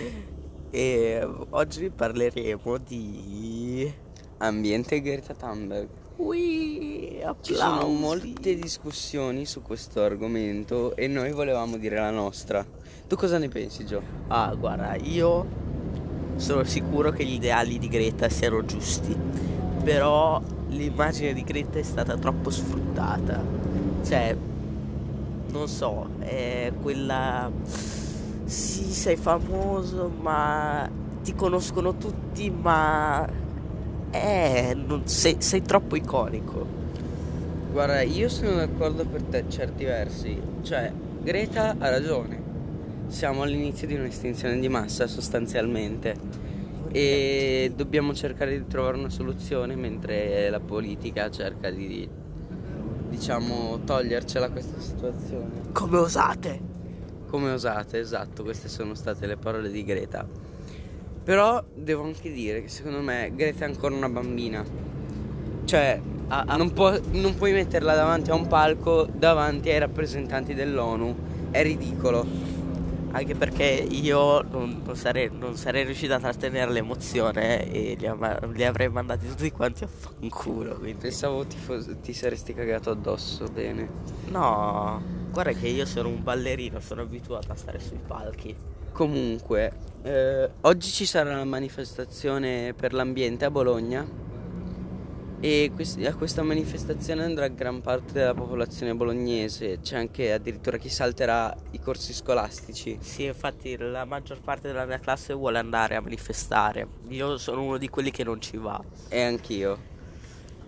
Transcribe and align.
E 0.69 1.27
oggi 1.49 1.89
parleremo 1.89 2.77
di... 2.77 3.93
Ambiente 4.39 5.01
Greta 5.01 5.33
Thunberg. 5.33 5.87
Ui, 6.17 7.19
Ci 7.41 7.55
sono 7.55 7.73
applausi. 7.75 7.99
molte 7.99 8.55
discussioni 8.55 9.45
su 9.45 9.61
questo 9.61 10.03
argomento 10.03 10.95
e 10.95 11.07
noi 11.07 11.31
volevamo 11.31 11.77
dire 11.77 11.95
la 11.95 12.11
nostra. 12.11 12.65
Tu 13.07 13.15
cosa 13.15 13.37
ne 13.39 13.47
pensi, 13.49 13.85
Gio? 13.85 14.01
Ah, 14.27 14.53
guarda, 14.53 14.95
io 14.95 15.45
sono 16.35 16.63
sicuro 16.63 17.09
che 17.11 17.25
gli 17.25 17.33
ideali 17.33 17.79
di 17.79 17.87
Greta 17.87 18.29
siano 18.29 18.63
giusti, 18.63 19.15
però 19.83 20.39
l'immagine 20.69 21.33
di 21.33 21.43
Greta 21.43 21.79
è 21.79 21.83
stata 21.83 22.17
troppo 22.17 22.49
sfruttata. 22.49 23.43
Cioè, 24.03 24.35
non 25.51 25.67
so, 25.67 26.07
è 26.19 26.71
quella... 26.81 27.51
Sì, 28.45 28.83
sei 28.83 29.17
famoso, 29.17 30.09
ma 30.21 30.89
ti 31.23 31.35
conoscono 31.35 31.95
tutti, 31.97 32.49
ma... 32.49 33.27
Eh, 34.09 34.75
non- 34.75 35.05
sei, 35.05 35.35
sei 35.39 35.61
troppo 35.61 35.95
iconico. 35.95 36.65
Guarda, 37.71 38.01
io 38.01 38.29
sono 38.29 38.55
d'accordo 38.55 39.05
per 39.05 39.21
te 39.23 39.43
certi 39.49 39.83
versi. 39.83 40.39
Cioè, 40.61 40.91
Greta 41.21 41.75
ha 41.77 41.89
ragione. 41.89 42.41
Siamo 43.07 43.43
all'inizio 43.43 43.87
di 43.87 43.95
un'estinzione 43.95 44.59
di 44.59 44.69
massa 44.69 45.07
sostanzialmente. 45.07 46.15
E 46.91 47.71
dobbiamo 47.75 48.13
cercare 48.13 48.57
di 48.57 48.67
trovare 48.67 48.97
una 48.97 49.09
soluzione 49.09 49.75
mentre 49.75 50.49
la 50.49 50.59
politica 50.59 51.29
cerca 51.29 51.69
di, 51.69 52.07
diciamo, 53.09 53.79
togliercela 53.85 54.49
questa 54.49 54.79
situazione. 54.79 55.61
Come 55.71 55.97
osate? 55.97 56.59
Come 57.27 57.51
osate, 57.51 57.99
esatto, 57.99 58.43
queste 58.43 58.69
sono 58.69 58.93
state 58.93 59.27
le 59.27 59.37
parole 59.37 59.69
di 59.69 59.83
Greta. 59.83 60.25
Però 61.23 61.63
devo 61.75 62.03
anche 62.03 62.31
dire 62.31 62.61
che 62.61 62.69
secondo 62.69 63.01
me 63.01 63.31
Greta 63.35 63.65
è 63.65 63.67
ancora 63.67 63.93
una 63.95 64.09
bambina. 64.09 64.63
Cioè, 65.65 66.01
Ah, 66.29 66.43
ah. 66.45 66.57
non, 66.57 66.73
può- 66.73 66.99
non 67.11 67.35
puoi 67.35 67.53
metterla 67.53 67.95
davanti 67.95 68.31
a 68.31 68.35
un 68.35 68.47
palco, 68.47 69.07
davanti 69.09 69.69
ai 69.69 69.79
rappresentanti 69.79 70.53
dell'ONU. 70.53 71.15
È 71.51 71.63
ridicolo. 71.63 72.25
Anche 73.11 73.35
perché 73.35 73.63
io 73.63 74.41
non, 74.41 74.81
non 74.85 74.95
sarei, 74.95 75.29
non 75.31 75.55
sarei 75.55 75.85
riuscito 75.85 76.13
a 76.13 76.19
trattenere 76.19 76.71
l'emozione 76.71 77.69
e 77.71 77.95
li, 77.97 78.05
ama- 78.05 78.37
li 78.51 78.63
avrei 78.63 78.89
mandati 78.89 79.27
tutti 79.27 79.51
quanti 79.51 79.83
a 79.83 79.87
fanculo. 79.87 80.77
Quindi. 80.77 80.99
Pensavo 80.99 81.45
ti, 81.45 81.57
fos- 81.57 81.95
ti 82.01 82.13
saresti 82.13 82.53
cagato 82.53 82.91
addosso, 82.91 83.45
bene. 83.45 83.89
No, 84.27 85.01
guarda 85.31 85.51
che 85.53 85.67
io 85.67 85.85
sono 85.85 86.09
un 86.09 86.21
ballerino, 86.21 86.79
sono 86.79 87.01
abituato 87.01 87.51
a 87.51 87.55
stare 87.55 87.79
sui 87.79 87.99
palchi. 88.05 88.55
Comunque, 88.91 89.71
eh, 90.03 90.49
oggi 90.61 90.89
ci 90.89 91.05
sarà 91.05 91.35
la 91.35 91.45
manifestazione 91.45 92.73
per 92.75 92.93
l'ambiente 92.93 93.45
a 93.45 93.51
Bologna 93.51 94.05
e 95.39 95.71
a 96.05 96.15
questa 96.15 96.41
manifestazione 96.41 97.23
andrà 97.23 97.47
gran 97.47 97.81
parte 97.81 98.13
della 98.13 98.33
popolazione 98.33 98.95
bolognese, 98.95 99.79
c'è 99.81 99.97
anche 99.97 100.33
addirittura 100.33 100.77
chi 100.77 100.89
salterà 100.89 101.55
i 101.71 101.79
corsi 101.79 102.13
scolastici. 102.13 102.97
Sì, 103.01 103.25
infatti 103.25 103.77
la 103.77 104.05
maggior 104.05 104.39
parte 104.41 104.67
della 104.67 104.85
mia 104.85 104.99
classe 104.99 105.33
vuole 105.33 105.59
andare 105.59 105.95
a 105.95 106.01
manifestare. 106.01 106.87
Io 107.09 107.37
sono 107.37 107.63
uno 107.63 107.77
di 107.77 107.87
quelli 107.87 108.09
che 108.09 108.23
non 108.23 108.41
ci 108.41 108.57
va. 108.57 108.83
E 109.09 109.21
anch'io. 109.21 109.95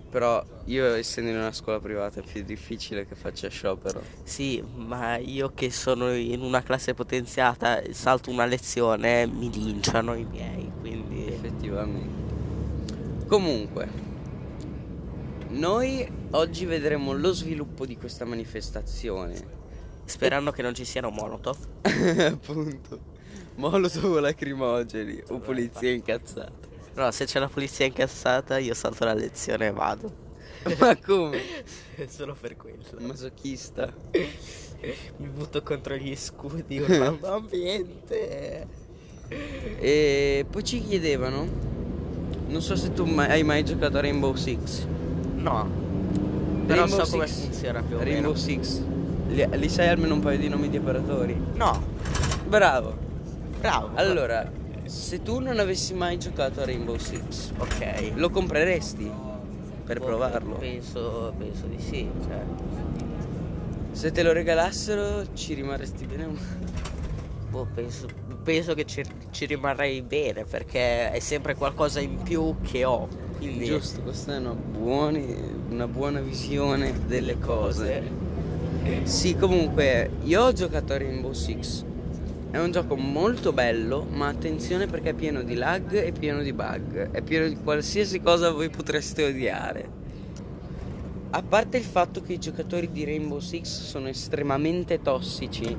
Però 0.09 0.43
io 0.65 0.95
essendo 0.95 1.29
in 1.29 1.37
una 1.37 1.51
scuola 1.51 1.79
privata 1.79 2.19
è 2.19 2.23
più 2.23 2.43
difficile 2.43 3.07
che 3.07 3.13
faccia 3.13 3.47
sciopero. 3.47 4.01
Sì, 4.23 4.63
ma 4.75 5.17
io 5.17 5.51
che 5.53 5.69
sono 5.69 6.11
in 6.13 6.41
una 6.41 6.63
classe 6.63 6.95
potenziata, 6.95 7.81
salto 7.91 8.31
una 8.31 8.45
lezione, 8.45 9.27
mi 9.27 9.51
linciano 9.51 10.15
i 10.15 10.25
miei, 10.25 10.71
quindi... 10.79 11.27
Effettivamente. 11.27 13.27
Comunque, 13.27 13.87
noi 15.49 16.09
oggi 16.31 16.65
vedremo 16.65 17.13
lo 17.13 17.31
sviluppo 17.31 17.85
di 17.85 17.97
questa 17.97 18.25
manifestazione. 18.25 19.57
Sperando 20.05 20.51
che 20.51 20.61
non 20.61 20.73
ci 20.73 20.85
siano 20.85 21.09
molotov. 21.09 21.57
Appunto. 21.83 23.17
Molotov 23.55 24.19
lacrimogeni 24.19 25.21
o 25.29 25.39
polizia 25.39 25.91
incazzata. 25.91 26.67
No, 26.95 27.11
se 27.11 27.25
c'è 27.25 27.39
la 27.39 27.47
polizia 27.47 27.85
incassata 27.85 28.57
io 28.57 28.73
salto 28.73 29.05
la 29.05 29.13
lezione 29.13 29.67
e 29.67 29.71
vado. 29.71 30.27
Ma 30.79 30.97
come? 30.97 31.39
Solo 32.07 32.35
per 32.39 32.57
quello. 32.57 32.83
Masochista. 32.99 33.93
Mi 35.17 35.27
butto 35.27 35.61
contro 35.61 35.95
gli 35.95 36.15
scudi 36.15 36.79
urlando 36.79 37.33
ambiente. 37.33 38.67
E 39.27 40.45
poi 40.49 40.63
ci 40.63 40.81
chiedevano, 40.81 41.47
non 42.47 42.61
so 42.61 42.75
se 42.75 42.91
tu 42.93 43.05
mai- 43.05 43.29
hai 43.29 43.43
mai 43.43 43.63
giocato 43.63 43.97
a 43.97 44.01
Rainbow 44.01 44.33
Six. 44.35 44.87
No. 45.41 45.69
Però 46.65 46.85
Rainbow 46.85 47.03
so 47.05 47.11
come 47.11 47.27
Six. 47.27 47.41
funziona 47.43 47.81
più 47.81 47.95
o 47.95 47.99
Rainbow 47.99 48.31
meno. 48.31 48.35
Six. 48.35 48.81
Li, 49.29 49.47
li 49.53 49.69
sai 49.69 49.87
almeno 49.89 50.13
un 50.15 50.19
paio 50.19 50.37
di 50.37 50.47
nomi 50.49 50.69
di 50.69 50.77
operatori? 50.77 51.35
No, 51.55 51.81
Bravo. 52.47 52.95
bravo. 53.59 53.89
Allora, 53.95 54.49
se 54.85 55.21
tu 55.21 55.39
non 55.39 55.59
avessi 55.59 55.93
mai 55.93 56.17
giocato 56.17 56.61
a 56.61 56.65
Rainbow 56.65 56.97
Six, 56.97 57.51
ok. 57.57 58.11
lo 58.15 58.29
compreresti 58.29 59.09
per 59.85 59.99
Boh, 59.99 60.05
provarlo? 60.05 60.55
Penso, 60.55 61.33
penso 61.37 61.65
di 61.67 61.79
sì. 61.81 62.09
Cioè. 62.27 62.41
Se 63.91 64.11
te 64.11 64.23
lo 64.23 64.31
regalassero 64.31 65.33
ci 65.33 65.53
rimarresti 65.55 66.05
bene 66.05 66.23
un... 66.25 66.37
Boh, 67.49 67.67
penso, 67.73 68.07
penso 68.43 68.73
che 68.75 68.85
ci, 68.85 69.03
ci 69.31 69.45
rimarrei 69.45 70.01
bene 70.03 70.43
perché 70.43 71.11
è 71.11 71.19
sempre 71.19 71.55
qualcosa 71.55 71.99
in 71.99 72.21
più 72.21 72.55
che 72.61 72.83
ho. 72.85 73.07
Quindi 73.39 73.65
Giusto, 73.65 74.01
questa 74.01 74.35
è 74.35 74.37
una, 74.37 74.53
buoni- 74.53 75.35
una 75.69 75.87
buona 75.87 76.19
visione 76.19 76.93
delle 77.07 77.39
cose. 77.39 78.03
Sì, 79.03 79.35
comunque, 79.35 80.09
io 80.23 80.43
ho 80.43 80.51
giocato 80.51 80.93
a 80.93 80.97
Rainbow 80.97 81.31
Six. 81.31 81.85
È 82.51 82.57
un 82.57 82.71
gioco 82.71 82.95
molto 82.95 83.53
bello, 83.53 84.05
ma 84.11 84.27
attenzione 84.27 84.87
perché 84.87 85.11
è 85.11 85.13
pieno 85.13 85.43
di 85.43 85.55
lag 85.55 85.93
e 85.93 86.11
pieno 86.11 86.41
di 86.41 86.51
bug. 86.51 87.11
È 87.11 87.21
pieno 87.21 87.47
di 87.47 87.55
qualsiasi 87.55 88.19
cosa 88.19 88.51
voi 88.51 88.69
potreste 88.69 89.23
odiare. 89.23 89.97
A 91.31 91.41
parte 91.43 91.77
il 91.77 91.83
fatto 91.83 92.21
che 92.21 92.33
i 92.33 92.39
giocatori 92.39 92.91
di 92.91 93.05
Rainbow 93.05 93.39
Six 93.39 93.83
sono 93.83 94.07
estremamente 94.07 94.99
tossici, 95.01 95.77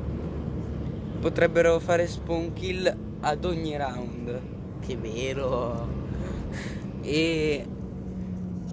potrebbero 1.21 1.79
fare 1.81 2.07
spawn 2.07 2.53
kill 2.53 2.97
ad 3.21 3.45
ogni 3.45 3.77
round. 3.77 4.41
Che 4.81 4.97
vero. 4.97 6.00
E 7.11 7.67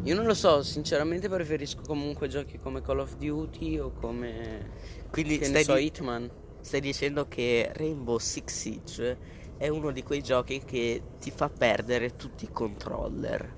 io 0.03 0.15
non 0.15 0.25
lo 0.25 0.35
so, 0.35 0.61
sinceramente 0.61 1.27
preferisco 1.27 1.81
comunque 1.85 2.27
giochi 2.27 2.59
come 2.59 2.81
Call 2.83 2.99
of 2.99 3.15
Duty 3.17 3.79
o 3.79 3.91
come 3.91 4.69
Quindi 5.09 5.39
che 5.39 5.47
ne 5.47 5.61
stai, 5.61 5.63
so, 5.63 5.73
di- 5.73 5.85
Hitman. 5.85 6.29
stai 6.61 6.79
dicendo 6.79 7.27
che 7.27 7.71
Rainbow 7.73 8.19
Six 8.19 8.53
Siege 8.53 9.17
è 9.57 9.67
uno 9.69 9.91
di 9.91 10.03
quei 10.03 10.21
giochi 10.21 10.61
che 10.63 11.01
ti 11.19 11.31
fa 11.31 11.49
perdere 11.49 12.15
tutti 12.15 12.45
i 12.45 12.49
controller. 12.51 13.53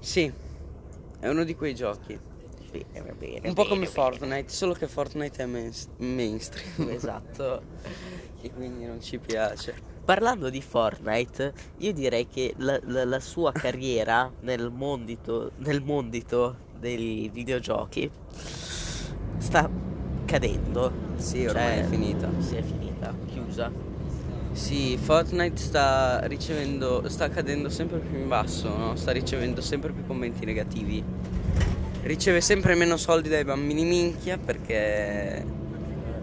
Sì, 0.00 0.32
è 1.20 1.28
uno 1.28 1.44
di 1.44 1.54
quei 1.54 1.74
giochi. 1.74 2.18
Bene, 2.70 3.06
va 3.06 3.12
bene. 3.12 3.48
Un 3.48 3.54
po' 3.54 3.64
bene, 3.64 3.68
come 3.68 3.80
bene. 3.80 3.86
Fortnite, 3.86 4.48
solo 4.48 4.72
che 4.72 4.88
Fortnite 4.88 5.42
è 5.42 5.46
main- 5.46 5.74
mainstream. 5.98 6.88
Esatto. 6.88 7.60
e 8.40 8.50
quindi 8.50 8.86
non 8.86 8.98
ci 9.02 9.18
piace. 9.18 9.91
Parlando 10.04 10.50
di 10.50 10.60
Fortnite, 10.60 11.52
io 11.78 11.92
direi 11.92 12.26
che 12.26 12.54
la, 12.58 12.78
la- 12.86 13.04
la 13.04 13.20
sua 13.20 13.52
carriera 13.54 14.30
nel 14.40 14.70
mondito, 14.74 15.52
nel 15.58 15.80
mondito 15.82 16.56
dei 16.78 17.30
videogiochi 17.32 18.10
sta 19.38 19.68
cadendo. 20.24 20.92
Sì, 21.16 21.46
ormai 21.46 21.76
Cioè, 21.76 21.84
è 21.84 21.86
finita. 21.88 22.28
Si 22.38 22.54
è 22.56 22.62
finita, 22.62 23.14
chiusa. 23.26 23.70
Sì, 24.52 24.98
Fortnite 25.00 25.56
sta 25.56 26.20
ricevendo, 26.26 27.08
sta 27.08 27.28
cadendo 27.30 27.68
sempre 27.70 27.98
più 28.00 28.18
in 28.18 28.28
basso, 28.28 28.76
no? 28.76 28.96
sta 28.96 29.12
ricevendo 29.12 29.60
sempre 29.60 29.92
più 29.92 30.04
commenti 30.06 30.44
negativi. 30.44 31.02
Riceve 32.02 32.40
sempre 32.40 32.74
meno 32.74 32.96
soldi 32.96 33.28
dai 33.28 33.44
bambini 33.44 33.84
minchia 33.84 34.36
perché 34.36 35.44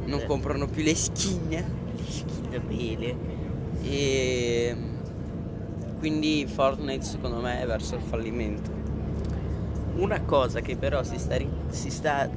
non 0.04 0.19
Eh. 0.19 0.25
comprano 0.25 0.68
più 0.68 0.83
le 0.83 0.94
skin 0.94 1.50
Le 1.50 2.04
skin 2.12 2.62
bene. 2.68 3.38
E 3.81 4.76
quindi 6.00 6.46
Fortnite 6.48 7.04
secondo 7.04 7.40
me 7.42 7.62
è 7.62 7.66
verso 7.66 7.96
il 7.96 8.02
fallimento. 8.02 8.72
Una 9.96 10.22
cosa 10.22 10.62
che 10.62 10.78
però 10.78 11.04
si 11.04 11.18
sta, 11.18 11.36
ri- 11.36 11.50
si 11.70 11.90
sta, 11.90 12.30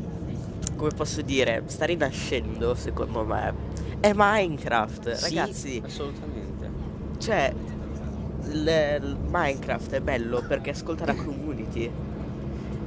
come 0.77 0.91
posso 0.91 1.23
dire, 1.23 1.63
sta 1.67 1.85
rinascendo 1.85 2.75
secondo 2.75 3.25
me, 3.25 3.55
è 4.01 4.13
Minecraft. 4.15 5.13
Sì, 5.13 5.37
Ragazzi, 5.37 5.83
assolutamente. 5.85 6.71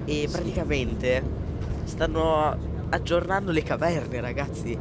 E 0.05 0.27
praticamente 0.29 1.23
stanno 1.85 2.57
aggiornando 2.89 3.51
le 3.51 3.63
caverne, 3.63 4.19
ragazzi. 4.19 4.77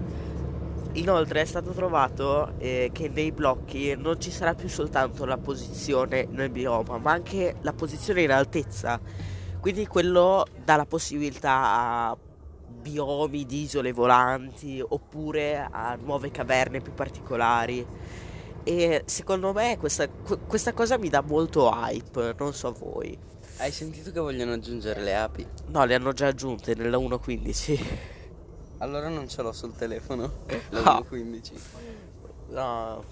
Inoltre 0.95 1.41
è 1.41 1.45
stato 1.45 1.73
trovato 1.73 2.53
eh, 2.59 2.91
che 2.93 3.09
nei 3.09 3.33
blocchi 3.33 3.97
non 3.97 4.21
ci 4.21 4.31
sarà 4.31 4.55
più 4.55 4.69
soltanto 4.69 5.25
la 5.25 5.39
posizione 5.39 6.29
nel 6.31 6.51
bioma, 6.51 6.99
ma 6.99 7.11
anche 7.11 7.57
la 7.63 7.73
posizione 7.73 8.23
in 8.23 8.31
altezza. 8.31 9.01
Quindi 9.59 9.89
quello 9.89 10.47
dà 10.63 10.77
la 10.77 10.87
possibilità 10.87 11.51
a 11.51 12.17
biomi 12.81 13.45
di 13.45 13.63
isole 13.63 13.93
volanti 13.93 14.81
oppure 14.87 15.67
a 15.69 15.97
nuove 16.01 16.31
caverne 16.31 16.81
più 16.81 16.95
particolari. 16.95 17.85
E 18.63 19.03
secondo 19.07 19.53
me 19.53 19.77
questa, 19.79 20.09
questa 20.09 20.73
cosa 20.73 20.97
mi 20.97 21.09
dà 21.09 21.23
molto 21.23 21.71
hype, 21.75 22.37
non 22.39 22.55
so 22.55 22.71
voi. 22.71 23.19
Hai 23.57 23.73
sentito 23.73 24.13
che 24.13 24.21
vogliono 24.21 24.53
aggiungere 24.53 25.03
le 25.03 25.17
api? 25.17 25.47
No, 25.67 25.85
le 25.85 25.95
hanno 25.97 26.13
già 26.13 26.29
aggiunte 26.29 26.75
nella 26.75 26.99
1.15. 26.99 28.13
Allora 28.79 29.09
non 29.09 29.29
ce 29.29 29.43
l'ho 29.43 29.53
sul 29.53 29.75
telefono. 29.75 30.31
La 30.71 30.97
Ah. 30.97 30.99
1.15. 31.01 31.53
No, 32.49 33.03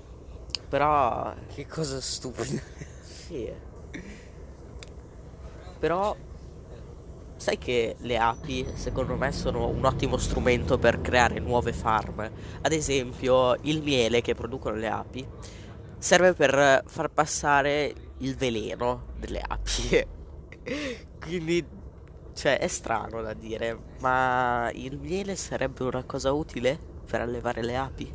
però 0.68 1.34
Che 1.54 1.66
cosa 1.66 2.00
stupida. 2.00 2.60
sì. 3.02 3.50
Però 5.78 6.16
sai 7.36 7.58
che 7.58 7.96
le 7.98 8.18
api 8.18 8.66
secondo 8.74 9.16
me 9.16 9.32
sono 9.32 9.66
un 9.66 9.84
ottimo 9.84 10.16
strumento 10.16 10.78
per 10.78 11.00
creare 11.00 11.40
nuove 11.40 11.72
farm. 11.72 12.30
Ad 12.60 12.72
esempio, 12.72 13.56
il 13.62 13.82
miele 13.82 14.20
che 14.20 14.34
producono 14.34 14.76
le 14.76 14.88
api 14.88 15.26
serve 15.98 16.34
per 16.34 16.84
far 16.86 17.08
passare 17.10 17.92
il 18.18 18.36
veleno 18.36 19.06
delle 19.18 19.40
api. 19.44 20.06
Quindi 21.20 21.66
cioè 22.34 22.58
è 22.58 22.68
strano 22.68 23.22
da 23.22 23.34
dire, 23.34 23.78
ma 24.00 24.70
il 24.74 24.98
miele 24.98 25.36
sarebbe 25.36 25.84
una 25.84 26.04
cosa 26.04 26.32
utile 26.32 26.78
per 27.08 27.20
allevare 27.20 27.62
le 27.62 27.76
api? 27.76 28.12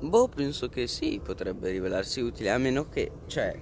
Boh, 0.00 0.28
penso 0.28 0.68
che 0.68 0.86
sì, 0.86 1.20
potrebbe 1.22 1.70
rivelarsi 1.70 2.20
utile, 2.20 2.50
a 2.50 2.58
meno 2.58 2.88
che, 2.88 3.10
cioè, 3.28 3.54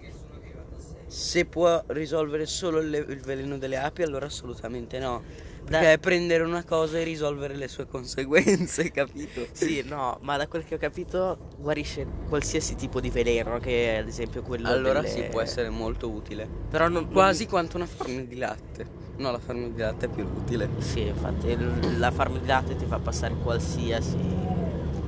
se 1.06 1.44
può 1.44 1.82
risolvere 1.88 2.47
solo 2.47 2.79
il, 2.81 2.93
il 2.94 3.21
veleno 3.21 3.59
delle 3.59 3.77
api, 3.77 4.03
allora 4.03 4.27
assolutamente 4.27 4.99
no. 4.99 5.23
Perché 5.61 5.85
Da- 5.85 5.93
è 5.93 5.99
prendere 5.99 6.43
una 6.43 6.65
cosa 6.65 6.99
e 6.99 7.05
risolvere 7.05 7.55
le 7.55 7.69
sue 7.69 7.87
conseguenze, 7.87 8.91
capito? 8.93 9.47
Sì, 9.53 9.83
no, 9.85 10.19
ma 10.23 10.37
da 10.37 10.47
quel 10.49 10.65
che 10.65 10.76
ho 10.76 10.79
capito 10.79 11.37
guarisce 11.59 12.06
qualsiasi 12.29 12.75
tipo 12.76 13.00
di 13.00 13.11
veleno, 13.11 13.59
che 13.59 13.99
ad 13.99 14.09
esempio 14.09 14.43
quello 14.43 14.69
Allora 14.69 15.00
delle- 15.00 15.12
sì, 15.12 15.23
può 15.31 15.41
essere 15.41 15.69
molto 15.69 16.09
utile. 16.09 16.49
Però 16.71 16.88
non 16.88 17.11
Quasi 17.11 17.47
quanto 17.47 17.76
una 17.76 17.87
farm 17.87 18.25
di 18.26 18.37
latte. 18.37 19.00
No, 19.20 19.31
la 19.31 19.38
farm 19.38 19.72
di 19.75 19.78
latte 19.81 20.06
è 20.06 20.08
più 20.08 20.25
utile. 20.25 20.67
Sì, 20.78 21.06
infatti 21.06 21.55
la 21.99 22.11
farm 22.11 22.38
di 22.40 22.46
latte 22.46 22.75
ti 22.75 22.87
fa 22.87 22.99
passare 22.99 23.34
qualsiasi 23.43 24.17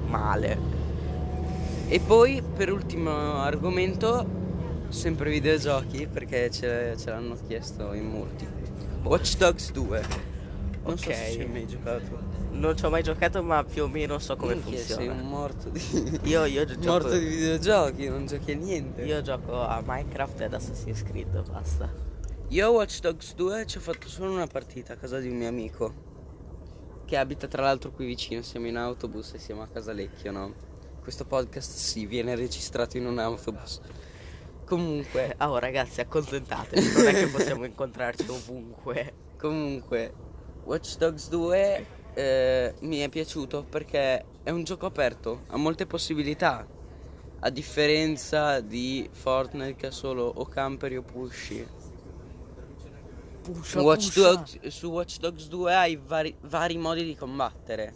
male. 0.07 0.59
E 1.89 1.99
poi, 2.01 2.43
per 2.43 2.71
ultimo 2.71 3.11
argomento, 3.39 4.27
sempre 4.91 5.31
videogiochi, 5.31 6.07
perché 6.13 6.51
ce, 6.51 6.95
ce 6.99 7.09
l'hanno 7.11 7.37
chiesto 7.47 7.95
in 7.95 8.07
molti. 8.11 8.47
Watch 9.03 9.39
Dogs 9.39 9.73
2. 9.73 10.03
Non 10.85 10.99
so 10.99 11.09
Ok. 11.09 11.15
se 11.15 11.31
ci 11.33 11.41
hai 11.41 11.49
mai 11.49 11.67
giocato. 11.67 12.31
Non 12.51 12.77
ci 12.77 12.85
ho 12.85 12.91
mai 12.91 13.03
giocato, 13.03 13.43
ma 13.43 13.65
più 13.65 13.85
o 13.85 13.89
meno 13.89 14.19
so 14.19 14.37
come 14.37 14.55
Minchia, 14.57 14.79
Sei 14.79 14.95
funziona. 15.07 15.21
un 15.23 15.27
morto 15.29 15.69
di... 15.71 16.21
Io, 16.25 16.45
io 16.45 16.67
gioco, 16.67 16.87
morto 16.91 17.19
di 17.19 17.25
videogiochi, 17.25 18.09
non 18.09 18.27
giochi 18.27 18.53
a 18.53 18.57
niente. 18.57 19.03
io 19.05 19.23
gioco 19.23 19.59
a 19.59 19.83
Minecraft 19.83 20.41
e 20.41 20.45
ad 20.45 20.53
Assassin's 20.53 21.03
Creed, 21.03 21.51
basta. 21.51 22.11
Io 22.53 22.71
Watch 22.71 23.01
Dogs 23.01 23.35
2 23.35 23.65
ci 23.65 23.79
ho 23.79 23.81
fatto 23.81 24.11
solo 24.11 24.31
una 24.31 24.47
partita 24.47 24.93
a 24.93 24.97
casa 24.97 25.19
di 25.19 25.31
un 25.31 25.39
mio 25.39 25.49
amico. 25.49 25.95
Che 27.07 27.17
abita 27.17 27.49
tra 27.49 27.63
l'altro 27.63 27.93
qui 27.93 28.05
vicino, 28.05 28.43
siamo 28.43 28.67
in 28.67 28.77
autobus 28.77 29.33
e 29.33 29.39
siamo 29.39 29.63
a 29.63 29.69
Casalecchio, 29.69 30.31
no? 30.33 30.55
Questo 31.01 31.25
podcast 31.25 31.71
sì, 31.71 32.05
viene 32.05 32.35
registrato 32.35 32.99
in 32.99 33.07
un 33.07 33.19
autobus. 33.19 33.81
Comunque, 34.67 35.35
Oh 35.41 35.57
ragazzi, 35.57 36.03
accontentatevi, 36.03 36.93
non 36.93 37.07
è 37.07 37.15
che 37.15 37.29
possiamo 37.29 37.65
incontrarci 37.65 38.29
ovunque. 38.29 39.15
Comunque, 39.39 40.13
Watch 40.65 40.99
Dogs 40.99 41.31
2 41.31 41.87
eh, 42.13 42.75
mi 42.81 42.99
è 42.99 43.09
piaciuto 43.09 43.65
perché 43.65 44.27
è 44.43 44.51
un 44.51 44.63
gioco 44.65 44.85
aperto, 44.85 45.45
ha 45.47 45.57
molte 45.57 45.87
possibilità. 45.87 46.67
A 47.41 47.49
differenza 47.49 48.61
di 48.61 49.09
Fortnite 49.11 49.75
che 49.75 49.87
ha 49.87 49.91
solo 49.91 50.25
o 50.25 50.45
camperi 50.45 50.99
o 50.99 51.03
pushy. 51.03 51.91
Pusha, 53.43 53.81
Watch 53.83 54.13
pusha. 54.13 54.21
Dogs- 54.35 54.67
su 54.69 54.89
Watch 54.91 55.19
Dogs 55.19 55.49
2 55.49 55.75
hai 55.75 55.97
vari, 56.05 56.35
vari 56.43 56.77
modi 56.79 57.05
di 57.05 57.17
combattere. 57.17 57.93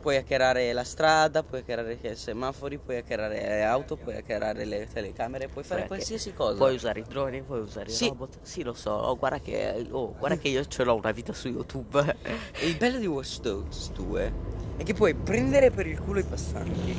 Puoi 0.00 0.16
hackerare 0.16 0.72
la 0.72 0.82
strada, 0.84 1.42
puoi 1.42 1.60
hackerare 1.60 1.98
i 2.00 2.16
semafori, 2.16 2.78
puoi 2.78 2.96
hackerare 2.96 3.34
le 3.38 3.62
auto, 3.64 3.96
puoi 3.96 4.16
hackerare 4.16 4.64
le 4.64 4.88
telecamere, 4.90 5.48
puoi 5.48 5.62
fare 5.62 5.80
Perché 5.82 5.94
qualsiasi 5.96 6.32
cosa. 6.32 6.56
Puoi 6.56 6.74
usare 6.74 7.00
i 7.00 7.04
droni, 7.06 7.42
puoi 7.42 7.60
usare 7.60 7.90
Sì. 7.90 8.06
i 8.06 8.08
robot. 8.08 8.38
Sì, 8.40 8.62
lo 8.62 8.72
so. 8.72 8.92
Oh, 8.92 9.16
guarda 9.18 9.40
che, 9.40 9.86
oh, 9.90 10.14
guarda 10.18 10.38
che 10.38 10.48
io 10.48 10.64
ce 10.64 10.84
l'ho 10.84 10.94
una 10.94 11.10
vita 11.10 11.34
su 11.34 11.48
YouTube. 11.48 12.16
E 12.52 12.64
il 12.66 12.76
bello 12.78 12.98
di 12.98 13.06
Watch 13.06 13.40
Dogs 13.40 13.90
2 13.92 14.32
è 14.78 14.82
che 14.82 14.94
puoi 14.94 15.14
prendere 15.14 15.70
per 15.70 15.86
il 15.86 16.00
culo 16.00 16.20
i 16.20 16.24
passanti, 16.24 16.96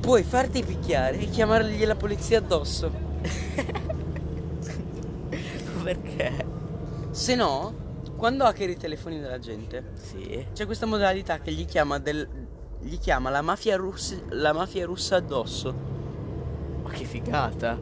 puoi 0.00 0.24
farti 0.24 0.64
picchiare 0.64 1.16
e 1.20 1.26
chiamargli 1.30 1.84
la 1.84 1.94
polizia 1.94 2.38
addosso. 2.38 2.90
Perché? 5.84 6.62
Se 7.14 7.36
no, 7.36 7.72
quando 8.16 8.42
hackeri 8.44 8.72
i 8.72 8.76
telefoni 8.76 9.20
della 9.20 9.38
gente, 9.38 9.92
Sì. 9.94 10.46
c'è 10.52 10.66
questa 10.66 10.84
modalità 10.84 11.38
che 11.38 11.52
gli 11.52 11.64
chiama, 11.64 11.98
del, 12.00 12.28
gli 12.80 12.98
chiama 12.98 13.30
la, 13.30 13.40
mafia 13.40 13.76
russa, 13.76 14.16
la 14.30 14.52
mafia 14.52 14.84
russa 14.84 15.16
addosso. 15.16 15.72
Ma 16.82 16.90
che 16.90 17.04
figata. 17.04 17.80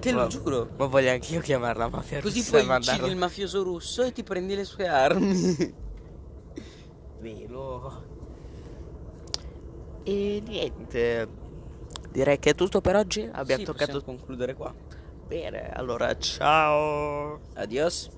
Te 0.00 0.12
Ma- 0.12 0.22
lo 0.22 0.26
giuro. 0.28 0.70
Ma 0.78 0.86
voglio 0.86 1.10
anch'io 1.10 1.40
chiamarla 1.42 1.88
mafia 1.90 2.20
Così 2.22 2.38
russa 2.38 2.50
poi 2.62 2.66
e 2.66 2.76
uccidi 2.76 3.08
il 3.10 3.16
mafioso 3.16 3.62
russo 3.62 4.02
e 4.02 4.12
ti 4.12 4.22
prendi 4.22 4.54
le 4.56 4.64
sue 4.64 4.88
armi. 4.88 5.74
velo. 7.20 8.04
E 10.02 10.42
niente. 10.46 11.28
Direi 12.10 12.38
che 12.38 12.50
è 12.50 12.54
tutto 12.54 12.80
per 12.80 12.96
oggi. 12.96 13.28
Abbiamo 13.30 13.60
Sì, 13.60 13.66
toccato 13.66 14.02
concludere 14.02 14.54
qua. 14.54 14.74
bene. 15.26 15.68
Allora, 15.70 16.16
ciao. 16.16 17.38
Adios. 17.54 18.08